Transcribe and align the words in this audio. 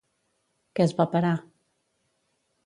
Què 0.79 0.85
es 0.87 0.95
va 1.01 1.07
parar? 1.11 1.35